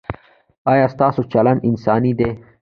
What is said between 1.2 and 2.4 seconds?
چلند انساني دی؟